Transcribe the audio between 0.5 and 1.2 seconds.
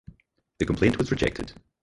The complaint was